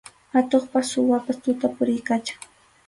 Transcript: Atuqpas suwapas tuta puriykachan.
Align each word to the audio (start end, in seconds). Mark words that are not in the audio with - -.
Atuqpas 0.39 0.85
suwapas 0.93 1.37
tuta 1.43 1.67
puriykachan. 1.75 2.39